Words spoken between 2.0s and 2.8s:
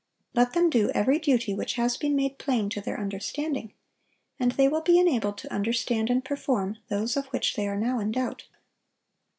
made plain